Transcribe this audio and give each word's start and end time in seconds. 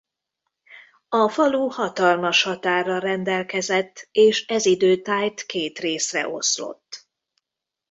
A 1.09 1.29
falu 1.29 1.67
hatalmas 1.69 2.43
határral 2.43 2.99
rendelkezett 2.99 4.07
és 4.11 4.45
ez 4.45 4.65
idő 4.65 5.01
tájt 5.01 5.45
két 5.45 5.79
részre 5.79 6.27
oszlott. 6.27 7.07